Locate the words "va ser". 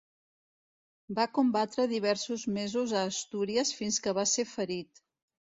4.21-4.49